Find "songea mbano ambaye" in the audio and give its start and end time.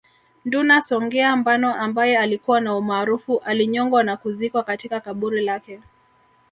0.81-2.17